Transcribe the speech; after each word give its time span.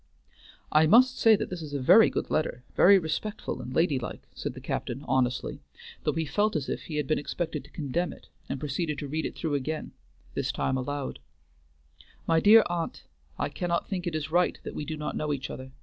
"I 0.71 0.87
must 0.87 1.19
say 1.19 1.35
that 1.35 1.51
this 1.51 1.61
is 1.61 1.75
a 1.75 1.79
very 1.79 2.09
good 2.09 2.31
letter, 2.31 2.63
very 2.75 2.97
respectful 2.97 3.61
and 3.61 3.71
lady 3.71 3.99
like," 3.99 4.27
said 4.33 4.55
the 4.55 4.59
captain 4.59 5.05
honestly, 5.07 5.61
though 6.05 6.13
he 6.13 6.25
felt 6.25 6.55
as 6.55 6.69
if 6.69 6.85
he 6.85 6.95
had 6.95 7.05
been 7.05 7.19
expected 7.19 7.63
to 7.65 7.69
condemn 7.69 8.11
it, 8.11 8.27
and 8.49 8.59
proceeded 8.59 8.97
to 8.97 9.07
read 9.07 9.27
it 9.27 9.35
through 9.35 9.53
again, 9.53 9.91
this 10.33 10.51
time 10.51 10.75
aloud: 10.75 11.19
MY 12.25 12.39
DEAR 12.39 12.63
AUNT, 12.65 13.03
I 13.37 13.49
cannot 13.49 13.87
think 13.87 14.07
it 14.07 14.15
is 14.15 14.31
right 14.31 14.59
that 14.63 14.73
we 14.73 14.85
do 14.85 14.97
not 14.97 15.15
know 15.15 15.31
each 15.33 15.51
other. 15.51 15.71